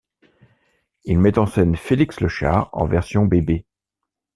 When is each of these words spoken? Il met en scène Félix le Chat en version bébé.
Il 1.03 1.19
met 1.19 1.37
en 1.37 1.45
scène 1.45 1.75
Félix 1.75 2.21
le 2.21 2.27
Chat 2.27 2.71
en 2.73 2.87
version 2.87 3.25
bébé. 3.25 3.67